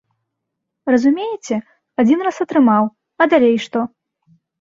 [0.93, 1.55] Разумееце,
[2.03, 2.83] адзін раз атрымаў,
[3.21, 3.85] а далей што?